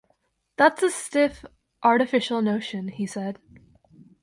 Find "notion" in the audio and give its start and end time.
2.41-2.87